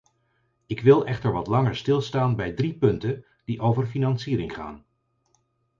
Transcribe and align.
Ik 0.65 0.81
wil 0.81 1.05
echter 1.05 1.31
wat 1.31 1.47
langer 1.47 1.75
stilstaan 1.75 2.35
bij 2.35 2.53
drie 2.53 2.73
punten 2.77 3.25
die 3.45 3.59
over 3.61 3.85
financiering 3.87 4.53
gaan. 4.53 4.85